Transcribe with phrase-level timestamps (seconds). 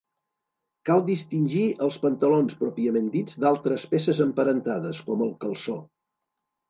[0.89, 5.77] Cal distingir els pantalons pròpiament dits d'altres peces emparentades, com el calçó.